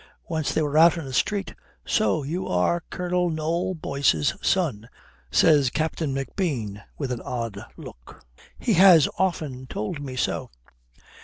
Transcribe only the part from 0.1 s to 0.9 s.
Once they were